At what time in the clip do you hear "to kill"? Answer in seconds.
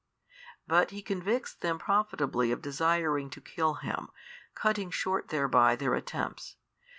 3.29-3.75